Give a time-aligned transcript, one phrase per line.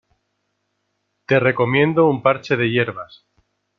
[1.27, 3.27] Te recomiendo un parche de hierbas.